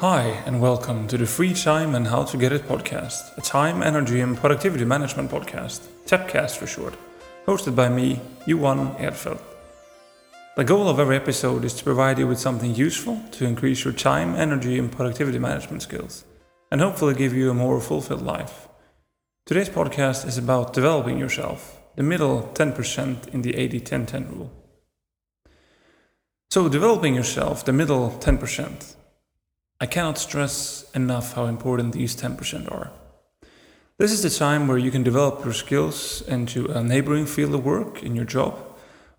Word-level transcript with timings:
Hi, 0.00 0.26
and 0.46 0.60
welcome 0.60 1.08
to 1.08 1.18
the 1.18 1.26
Free 1.26 1.52
Time 1.52 1.96
and 1.96 2.06
How 2.06 2.22
to 2.22 2.36
Get 2.36 2.52
It 2.52 2.68
podcast, 2.68 3.36
a 3.36 3.40
time, 3.40 3.82
energy, 3.82 4.20
and 4.20 4.36
productivity 4.36 4.84
management 4.84 5.28
podcast, 5.28 5.88
TEPcast 6.06 6.56
for 6.56 6.68
short, 6.68 6.94
hosted 7.48 7.74
by 7.74 7.88
me, 7.88 8.20
Johan 8.46 8.94
Erdfeld. 8.98 9.42
The 10.54 10.62
goal 10.62 10.88
of 10.88 11.00
every 11.00 11.16
episode 11.16 11.64
is 11.64 11.74
to 11.74 11.82
provide 11.82 12.20
you 12.20 12.28
with 12.28 12.38
something 12.38 12.76
useful 12.76 13.20
to 13.32 13.44
increase 13.44 13.82
your 13.82 13.92
time, 13.92 14.36
energy, 14.36 14.78
and 14.78 14.92
productivity 14.92 15.40
management 15.40 15.82
skills, 15.82 16.24
and 16.70 16.80
hopefully 16.80 17.14
give 17.14 17.34
you 17.34 17.50
a 17.50 17.54
more 17.54 17.80
fulfilled 17.80 18.22
life. 18.22 18.68
Today's 19.46 19.68
podcast 19.68 20.24
is 20.28 20.38
about 20.38 20.74
developing 20.74 21.18
yourself, 21.18 21.76
the 21.96 22.04
middle 22.04 22.52
10% 22.54 23.34
in 23.34 23.42
the 23.42 23.56
80 23.56 23.80
10 23.80 24.06
10 24.06 24.28
rule. 24.28 24.52
So, 26.52 26.68
developing 26.68 27.16
yourself, 27.16 27.64
the 27.64 27.72
middle 27.72 28.10
10%. 28.20 28.94
I 29.80 29.86
cannot 29.86 30.18
stress 30.18 30.90
enough 30.92 31.34
how 31.34 31.44
important 31.46 31.92
these 31.92 32.16
10% 32.16 32.72
are. 32.72 32.90
This 33.96 34.10
is 34.10 34.22
the 34.22 34.30
time 34.30 34.66
where 34.66 34.78
you 34.78 34.90
can 34.90 35.04
develop 35.04 35.44
your 35.44 35.54
skills 35.54 36.20
into 36.22 36.66
a 36.66 36.82
neighboring 36.82 37.26
field 37.26 37.54
of 37.54 37.64
work 37.64 38.02
in 38.02 38.16
your 38.16 38.24
job, 38.24 38.58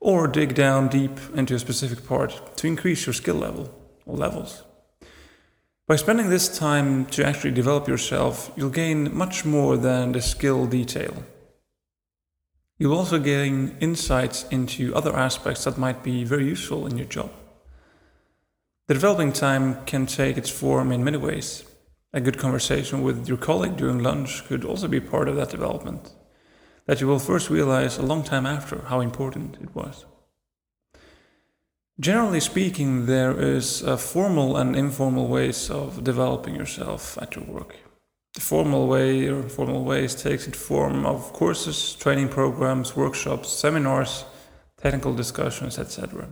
or 0.00 0.26
dig 0.26 0.54
down 0.54 0.88
deep 0.88 1.18
into 1.34 1.54
a 1.54 1.60
specific 1.60 2.04
part 2.06 2.56
to 2.56 2.66
increase 2.66 3.06
your 3.06 3.12
skill 3.12 3.36
level 3.36 3.72
or 4.04 4.16
levels. 4.16 4.64
By 5.86 5.94
spending 5.96 6.28
this 6.28 6.58
time 6.58 7.06
to 7.06 7.24
actually 7.24 7.52
develop 7.52 7.86
yourself, 7.86 8.50
you'll 8.56 8.70
gain 8.70 9.16
much 9.16 9.44
more 9.44 9.76
than 9.76 10.10
the 10.10 10.20
skill 10.20 10.66
detail. 10.66 11.22
You'll 12.78 12.98
also 12.98 13.20
gain 13.20 13.76
insights 13.80 14.44
into 14.50 14.94
other 14.94 15.16
aspects 15.16 15.64
that 15.64 15.78
might 15.78 16.02
be 16.02 16.24
very 16.24 16.46
useful 16.46 16.86
in 16.86 16.96
your 16.96 17.06
job. 17.06 17.30
The 18.88 18.94
developing 18.94 19.34
time 19.34 19.84
can 19.84 20.06
take 20.06 20.38
its 20.38 20.48
form 20.48 20.92
in 20.92 21.04
many 21.04 21.18
ways. 21.18 21.62
A 22.14 22.22
good 22.22 22.38
conversation 22.38 23.02
with 23.02 23.28
your 23.28 23.36
colleague 23.36 23.76
during 23.76 24.02
lunch 24.02 24.46
could 24.46 24.64
also 24.64 24.88
be 24.88 24.98
part 24.98 25.28
of 25.28 25.36
that 25.36 25.50
development, 25.50 26.10
that 26.86 26.98
you 26.98 27.06
will 27.06 27.18
first 27.18 27.50
realize 27.50 27.98
a 27.98 28.02
long 28.02 28.24
time 28.24 28.46
after 28.46 28.80
how 28.86 29.00
important 29.00 29.58
it 29.60 29.74
was. 29.74 30.06
Generally 32.00 32.40
speaking, 32.40 33.04
there 33.04 33.38
is 33.38 33.82
a 33.82 33.98
formal 33.98 34.56
and 34.56 34.74
informal 34.74 35.28
ways 35.28 35.68
of 35.68 36.02
developing 36.02 36.54
yourself 36.54 37.18
at 37.20 37.36
your 37.36 37.44
work. 37.44 37.76
The 38.32 38.40
formal 38.40 38.86
way 38.86 39.26
or 39.26 39.42
formal 39.50 39.84
ways 39.84 40.14
takes 40.14 40.48
its 40.48 40.56
form 40.56 41.04
of 41.04 41.34
courses, 41.34 41.94
training 41.94 42.30
programs, 42.30 42.96
workshops, 42.96 43.50
seminars, 43.50 44.24
technical 44.78 45.12
discussions, 45.12 45.78
etc. 45.78 46.28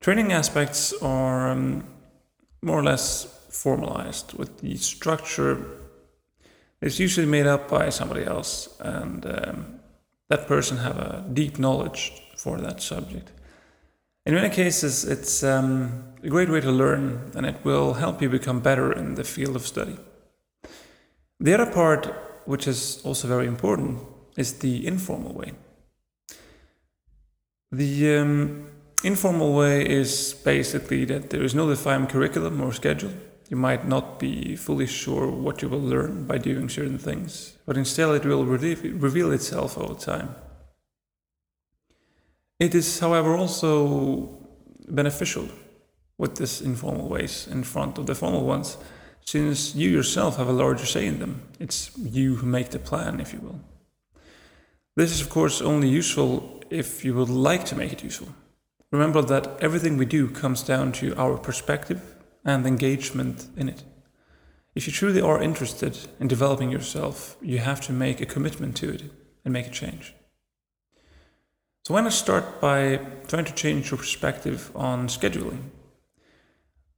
Training 0.00 0.32
aspects 0.32 0.94
are 1.02 1.50
um, 1.50 1.84
more 2.62 2.78
or 2.78 2.82
less 2.82 3.26
formalized 3.50 4.32
with 4.32 4.60
the 4.60 4.74
structure 4.76 5.62
is 6.80 6.98
usually 6.98 7.26
made 7.26 7.46
up 7.46 7.68
by 7.68 7.90
somebody 7.90 8.24
else 8.24 8.80
and 8.80 9.26
um, 9.26 9.80
that 10.30 10.46
person 10.46 10.78
have 10.78 10.96
a 10.96 11.22
deep 11.34 11.58
knowledge 11.58 12.12
for 12.34 12.58
that 12.58 12.80
subject. 12.80 13.30
In 14.24 14.32
many 14.32 14.48
cases 14.48 15.04
it's 15.04 15.42
um, 15.42 16.04
a 16.22 16.30
great 16.30 16.48
way 16.48 16.62
to 16.62 16.72
learn 16.72 17.30
and 17.34 17.44
it 17.44 17.62
will 17.62 17.92
help 17.92 18.22
you 18.22 18.30
become 18.30 18.60
better 18.60 18.90
in 18.90 19.16
the 19.16 19.24
field 19.24 19.54
of 19.54 19.66
study. 19.66 19.98
The 21.40 21.52
other 21.52 21.70
part 21.70 22.06
which 22.46 22.66
is 22.66 23.02
also 23.04 23.28
very 23.28 23.46
important 23.46 24.00
is 24.38 24.60
the 24.60 24.86
informal 24.86 25.34
way. 25.34 25.52
The 27.70 28.16
um, 28.16 28.66
informal 29.02 29.54
way 29.54 29.88
is 29.88 30.34
basically 30.44 31.04
that 31.06 31.30
there 31.30 31.42
is 31.42 31.54
no 31.54 31.68
defined 31.68 32.08
curriculum 32.08 32.60
or 32.60 32.72
schedule. 32.72 33.12
You 33.48 33.56
might 33.56 33.88
not 33.88 34.18
be 34.18 34.56
fully 34.56 34.86
sure 34.86 35.28
what 35.28 35.62
you 35.62 35.68
will 35.68 35.80
learn 35.80 36.26
by 36.26 36.38
doing 36.38 36.68
certain 36.68 36.98
things, 36.98 37.56
but 37.66 37.76
instead 37.76 38.08
it 38.14 38.24
will 38.24 38.44
reveal 38.44 39.32
itself 39.32 39.76
over 39.76 39.94
time. 39.94 40.34
It 42.60 42.74
is, 42.74 42.98
however, 43.00 43.34
also 43.34 44.38
beneficial 44.88 45.48
with 46.18 46.36
this 46.36 46.60
informal 46.60 47.08
ways 47.08 47.48
in 47.50 47.64
front 47.64 47.98
of 47.98 48.06
the 48.06 48.14
formal 48.14 48.44
ones, 48.44 48.76
since 49.24 49.74
you 49.74 49.88
yourself 49.88 50.36
have 50.36 50.48
a 50.48 50.52
larger 50.52 50.86
say 50.86 51.06
in 51.06 51.18
them. 51.18 51.42
It's 51.58 51.90
you 51.96 52.36
who 52.36 52.46
make 52.46 52.70
the 52.70 52.78
plan, 52.78 53.20
if 53.20 53.32
you 53.32 53.40
will. 53.40 53.60
This 54.94 55.10
is, 55.12 55.22
of 55.22 55.30
course, 55.30 55.62
only 55.62 55.88
useful 55.88 56.62
if 56.68 57.04
you 57.04 57.14
would 57.14 57.30
like 57.30 57.64
to 57.66 57.74
make 57.74 57.92
it 57.92 58.04
useful. 58.04 58.28
Remember 58.90 59.22
that 59.22 59.56
everything 59.60 59.96
we 59.96 60.04
do 60.06 60.28
comes 60.28 60.62
down 60.62 60.92
to 60.92 61.14
our 61.16 61.38
perspective 61.38 62.02
and 62.44 62.66
engagement 62.66 63.46
in 63.56 63.68
it. 63.68 63.84
If 64.74 64.86
you 64.86 64.92
truly 64.92 65.20
are 65.20 65.42
interested 65.42 65.98
in 66.18 66.28
developing 66.28 66.70
yourself, 66.70 67.36
you 67.40 67.58
have 67.58 67.80
to 67.82 67.92
make 67.92 68.20
a 68.20 68.26
commitment 68.26 68.76
to 68.78 68.90
it 68.90 69.02
and 69.44 69.52
make 69.52 69.66
a 69.66 69.70
change. 69.70 70.14
So, 71.84 71.94
why 71.94 72.02
not 72.02 72.12
start 72.12 72.60
by 72.60 73.00
trying 73.26 73.46
to 73.46 73.54
change 73.54 73.90
your 73.90 73.98
perspective 73.98 74.70
on 74.74 75.08
scheduling? 75.08 75.70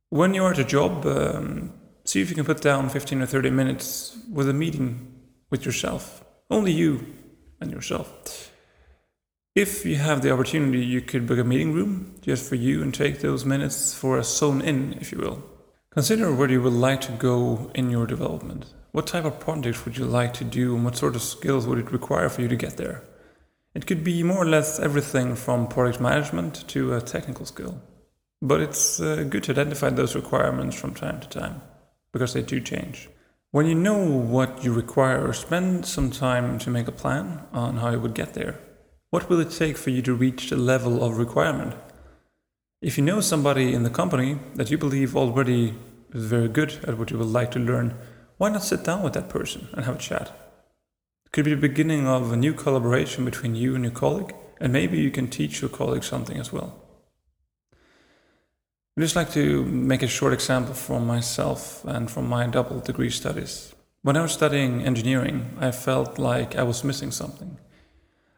When 0.09 0.35
you 0.35 0.45
are 0.45 0.53
at 0.53 0.59
a 0.59 0.65
job, 0.65 1.07
um, 1.07 1.73
see 2.05 2.21
if 2.21 2.29
you 2.29 2.35
can 2.35 2.45
put 2.45 2.61
down 2.61 2.89
15 2.89 3.23
or 3.23 3.27
30 3.27 3.51
minutes 3.51 4.19
with 4.31 4.49
a 4.49 4.53
meeting 4.53 5.21
with 5.51 5.65
yourself, 5.65 6.25
only 6.51 6.73
you 6.73 7.07
and 7.61 7.71
yourself. 7.71 8.52
If 9.55 9.85
you 9.85 9.97
have 9.97 10.23
the 10.23 10.33
opportunity, 10.33 10.83
you 10.83 11.03
could 11.03 11.27
book 11.27 11.39
a 11.39 11.45
meeting 11.45 11.75
room 11.75 12.15
just 12.23 12.49
for 12.49 12.55
you 12.55 12.83
and 12.83 12.95
take 12.95 13.21
those 13.21 13.45
minutes 13.45 13.93
for 13.93 14.17
a 14.17 14.25
zone 14.25 14.63
in, 14.63 14.95
if 14.95 15.13
you 15.13 15.19
will. 15.19 15.45
Consider 15.91 16.33
where 16.33 16.51
you 16.51 16.63
would 16.63 16.73
like 16.73 17.03
to 17.03 17.13
go 17.13 17.71
in 17.75 17.91
your 17.91 18.07
development. 18.07 18.73
What 18.93 19.07
type 19.07 19.27
of 19.27 19.41
projects 19.41 19.85
would 19.85 19.99
you 19.99 20.07
like 20.07 20.33
to 20.35 20.45
do 20.45 20.75
and 20.75 20.87
what 20.87 20.97
sort 20.97 21.17
of 21.17 21.23
skills 21.23 21.67
would 21.67 21.79
it 21.79 21.93
require 21.93 22.31
for 22.31 22.41
you 22.41 22.49
to 22.49 22.57
get 22.57 22.79
there? 22.79 23.05
It 23.75 23.87
could 23.87 24.03
be 24.03 24.23
more 24.23 24.39
or 24.39 24.49
less 24.49 24.81
everything 24.81 25.37
from 25.37 25.69
product 25.69 26.01
management 26.01 26.67
to 26.69 26.95
a 26.95 27.03
technical 27.03 27.45
skill. 27.45 27.79
But 28.41 28.63
it's 28.63 29.01
uh, 29.01 29.27
good 29.29 29.45
to 29.45 29.53
identify 29.53 29.91
those 29.91 30.15
requirements 30.15 30.81
from 30.81 30.95
time 30.95 31.21
to 31.21 31.29
time 31.29 31.61
because 32.11 32.33
they 32.33 32.41
do 32.41 32.59
change. 32.59 33.11
When 33.51 33.67
you 33.67 33.75
know 33.75 33.99
what 33.99 34.65
you 34.65 34.73
require, 34.73 35.31
spend 35.35 35.85
some 35.85 36.11
time 36.11 36.59
to 36.61 36.71
make 36.71 36.89
a 36.89 36.93
plan 36.93 37.43
on 37.53 37.77
how 37.77 37.91
you 37.91 38.01
would 38.01 38.15
get 38.15 38.33
there. 38.33 38.59
What 39.13 39.29
will 39.29 39.41
it 39.41 39.51
take 39.51 39.77
for 39.77 39.91
you 39.91 40.01
to 40.01 40.15
reach 40.15 40.49
the 40.49 40.57
level 40.57 41.05
of 41.05 41.19
requirement? 41.19 41.75
If 42.81 42.97
you 42.97 43.05
know 43.05 43.21
somebody 43.21 43.75
in 43.75 43.83
the 43.83 43.91
company 43.91 44.39
that 44.55 44.71
you 44.71 44.79
believe 44.79 45.15
already 45.15 45.75
is 46.15 46.25
very 46.25 46.49
good 46.49 46.83
at 46.89 46.97
what 46.97 47.11
you 47.11 47.19
would 47.19 47.27
like 47.27 47.51
to 47.51 47.59
learn, 47.59 47.95
why 48.39 48.49
not 48.49 48.63
sit 48.63 48.85
down 48.85 49.03
with 49.03 49.13
that 49.13 49.29
person 49.29 49.69
and 49.75 49.85
have 49.85 49.97
a 49.97 49.99
chat? 49.99 50.29
It 51.27 51.33
could 51.33 51.45
be 51.45 51.51
the 51.51 51.69
beginning 51.69 52.09
of 52.09 52.33
a 52.33 52.39
new 52.39 52.55
collaboration 52.55 53.27
between 53.27 53.55
you 53.55 53.75
and 53.75 53.85
your 53.85 53.93
colleague, 53.93 54.35
and 54.59 54.73
maybe 54.73 54.97
you 54.97 55.11
can 55.11 55.29
teach 55.29 55.61
your 55.61 55.69
colleague 55.69 56.05
something 56.05 56.39
as 56.39 56.51
well. 56.51 56.81
I'd 58.97 59.03
just 59.03 59.15
like 59.15 59.31
to 59.33 59.63
make 59.67 60.03
a 60.03 60.09
short 60.09 60.33
example 60.33 60.73
from 60.73 61.07
myself 61.07 61.85
and 61.85 62.11
from 62.11 62.31
my 62.31 62.47
double 62.47 62.81
degree 62.81 63.11
studies. 63.11 63.75
When 64.01 64.17
I 64.17 64.23
was 64.23 64.33
studying 64.33 64.87
engineering, 64.87 65.55
I 65.61 65.71
felt 65.71 66.19
like 66.19 66.57
I 66.57 66.63
was 66.63 66.83
missing 66.83 67.11
something. 67.11 67.59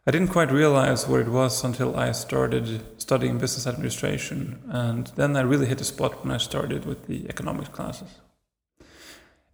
I 0.07 0.11
didn't 0.11 0.29
quite 0.29 0.53
realize 0.53 1.09
what 1.09 1.21
it 1.21 1.29
was 1.29 1.65
until 1.65 1.97
I 1.97 2.13
started 2.13 3.01
studying 3.01 3.39
business 3.39 3.67
administration, 3.67 4.63
and 4.69 5.07
then 5.17 5.35
I 5.35 5.41
really 5.41 5.65
hit 5.65 5.79
the 5.79 5.85
spot 5.85 6.23
when 6.23 6.31
I 6.31 6.37
started 6.37 6.85
with 6.85 7.07
the 7.07 7.27
economics 7.31 7.71
classes. 7.71 8.21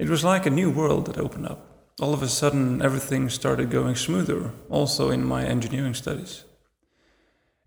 It 0.00 0.08
was 0.08 0.24
like 0.24 0.46
a 0.46 0.50
new 0.50 0.68
world 0.68 1.06
that 1.06 1.18
opened 1.18 1.46
up. 1.46 1.92
All 2.00 2.12
of 2.12 2.22
a 2.22 2.28
sudden, 2.28 2.82
everything 2.82 3.28
started 3.28 3.70
going 3.70 3.94
smoother, 3.94 4.50
also 4.68 5.10
in 5.10 5.24
my 5.24 5.44
engineering 5.44 5.94
studies. 5.94 6.44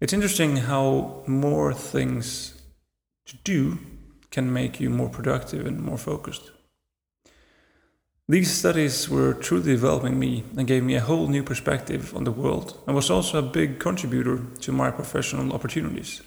It's 0.02 0.12
interesting 0.12 0.58
how 0.58 1.24
more 1.26 1.74
things 1.74 2.62
to 3.28 3.38
do 3.46 3.80
can 4.30 4.52
make 4.52 4.82
you 4.82 4.90
more 4.90 5.10
productive 5.10 5.66
and 5.66 5.80
more 5.80 5.98
focused. 5.98 6.52
These 8.30 8.54
studies 8.54 9.10
were 9.10 9.34
truly 9.34 9.74
developing 9.74 10.18
me 10.18 10.46
and 10.56 10.66
gave 10.66 10.84
me 10.84 10.96
a 10.96 11.02
whole 11.02 11.28
new 11.28 11.44
perspective 11.44 12.16
on 12.16 12.24
the 12.24 12.32
world 12.32 12.82
and 12.88 12.96
was 12.96 13.10
also 13.10 13.38
a 13.38 13.42
big 13.42 13.80
contributor 13.80 14.40
to 14.62 14.72
my 14.72 14.92
professional 14.92 15.52
opportunities. 15.52 16.22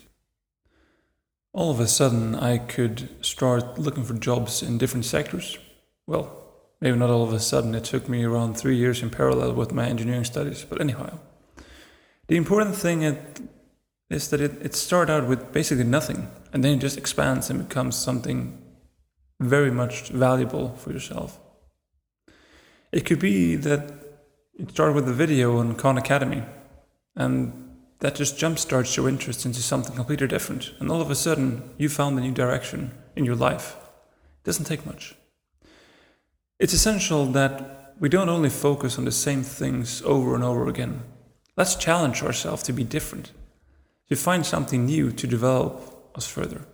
All 1.55 1.71
of 1.71 1.81
a 1.81 1.87
sudden, 1.87 2.35
I 2.35 2.59
could 2.59 3.09
start 3.25 3.79
looking 3.79 4.05
for 4.05 4.13
jobs 4.13 4.63
in 4.63 4.77
different 4.77 5.07
sectors. 5.07 5.57
Well, 6.07 6.31
maybe 6.83 6.99
not 6.99 7.09
all 7.09 7.23
of 7.23 7.33
a 7.33 7.41
sudden, 7.41 7.75
it 7.75 7.85
took 7.85 8.11
me 8.11 8.25
around 8.25 8.59
three 8.59 8.77
years 8.77 9.03
in 9.03 9.09
parallel 9.09 9.55
with 9.55 9.73
my 9.73 9.89
engineering 9.89 10.25
studies, 10.25 10.67
but 10.69 10.83
anyhow. 10.83 11.19
The 12.29 12.37
important 12.37 12.77
thing 12.77 13.05
is 14.11 14.29
that 14.29 14.43
it, 14.43 14.53
it 14.61 14.75
started 14.75 15.11
out 15.11 15.27
with 15.27 15.51
basically 15.51 15.85
nothing 15.85 16.29
and 16.53 16.63
then 16.63 16.77
it 16.77 16.81
just 16.83 16.99
expands 16.99 17.49
and 17.49 17.67
becomes 17.67 17.97
something 17.97 18.63
very 19.41 19.71
much 19.71 20.11
valuable 20.11 20.75
for 20.77 20.93
yourself. 20.93 21.41
It 22.93 23.05
could 23.05 23.19
be 23.19 23.57
that 23.57 23.93
it 24.59 24.71
started 24.71 24.95
with 24.95 25.09
a 25.09 25.13
video 25.13 25.59
on 25.59 25.75
Khan 25.75 25.99
Academy, 25.99 26.43
and 27.15 27.53
that 27.99 28.15
just 28.15 28.39
jumpstarts 28.39 28.97
your 28.97 29.09
interest 29.09 29.45
into 29.45 29.61
something 29.61 29.95
completely 29.95 30.27
different. 30.27 30.73
And 30.79 30.91
all 30.91 31.01
of 31.01 31.11
a 31.11 31.15
sudden, 31.15 31.71
you 31.79 31.89
found 31.89 32.19
a 32.19 32.23
new 32.23 32.33
direction 32.33 32.93
in 33.15 33.25
your 33.25 33.37
life. 33.37 33.77
It 34.43 34.45
doesn't 34.45 34.67
take 34.67 34.87
much. 34.87 35.15
It's 36.59 36.73
essential 36.73 37.27
that 37.27 37.95
we 37.99 38.09
don't 38.09 38.29
only 38.29 38.51
focus 38.51 38.99
on 38.99 39.05
the 39.05 39.13
same 39.13 39.43
things 39.43 40.03
over 40.03 40.35
and 40.35 40.45
over 40.45 40.69
again. 40.69 41.03
Let's 41.57 41.75
challenge 41.75 42.23
ourselves 42.23 42.63
to 42.65 42.73
be 42.73 42.85
different, 42.85 43.33
to 44.09 44.17
find 44.17 44.45
something 44.45 44.85
new 44.85 45.11
to 45.13 45.27
develop 45.27 46.11
us 46.15 46.27
further. 46.27 46.67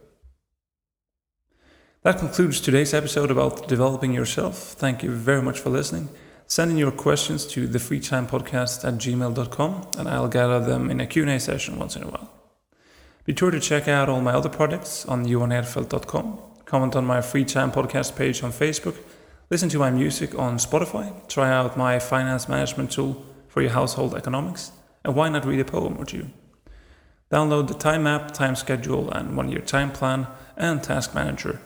That 2.04 2.19
concludes 2.19 2.60
today's 2.60 2.94
episode 2.94 3.31
about 3.31 3.69
developing 3.69 4.12
yourself. 4.12 4.56
Thank 4.72 5.04
you 5.04 5.12
very 5.12 5.40
much 5.40 5.60
for 5.60 5.70
listening. 5.70 6.08
Send 6.49 6.72
in 6.72 6.76
your 6.76 6.90
questions 6.90 7.46
to 7.46 7.69
thefreetimepodcast 7.69 8.84
at 8.84 8.94
gmail.com 8.94 9.87
and 9.96 10.08
I'll 10.08 10.26
gather 10.26 10.58
them 10.58 10.90
in 10.90 10.99
a 10.99 11.06
Q&A 11.06 11.38
session 11.38 11.78
once 11.78 11.94
in 11.94 12.02
a 12.02 12.08
while. 12.08 12.28
Be 13.25 13.37
sure 13.37 13.52
to 13.52 13.60
check 13.60 13.87
out 13.87 14.08
all 14.08 14.20
my 14.20 14.32
other 14.32 14.49
projects 14.49 15.06
on 15.06 15.26
johanedfeld.com, 15.26 16.38
comment 16.64 16.96
on 16.96 17.04
my 17.04 17.20
free 17.20 17.44
time 17.44 17.70
podcast 17.70 18.16
page 18.16 18.43
on 18.43 18.50
Facebook, 18.50 18.96
listen 19.48 19.69
to 19.69 19.78
my 19.78 19.93
music 19.93 20.37
on 20.37 20.56
Spotify, 20.56 21.12
try 21.28 21.52
out 21.52 21.76
my 21.76 22.00
finance 22.00 22.48
management 22.48 22.90
tool 22.90 23.25
for 23.46 23.62
your 23.62 23.70
household 23.70 24.16
economics, 24.16 24.72
and 25.05 25.14
why 25.14 25.28
not 25.28 25.44
read 25.44 25.60
a 25.60 25.64
poem 25.64 25.96
or 25.96 26.05
two? 26.05 26.26
Download 27.31 27.69
the 27.69 27.75
time 27.75 28.02
map, 28.02 28.32
time 28.32 28.56
schedule, 28.56 29.08
and 29.12 29.37
one 29.37 29.48
year 29.48 29.60
time 29.60 29.93
plan 29.93 30.26
and 30.56 30.82
task 30.82 31.14
manager 31.14 31.60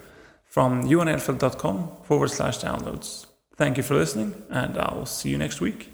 from 0.57 0.85
johanedfeld.com 0.85 1.91
forward 2.05 2.31
slash 2.31 2.61
downloads. 2.61 3.27
Thank 3.57 3.77
you 3.77 3.83
for 3.83 3.95
listening, 3.95 4.43
and 4.49 4.79
I'll 4.79 5.05
see 5.05 5.29
you 5.29 5.37
next 5.37 5.61
week. 5.61 5.93